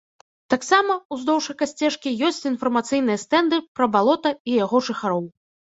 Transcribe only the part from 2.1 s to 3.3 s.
ёсць інфармацыйныя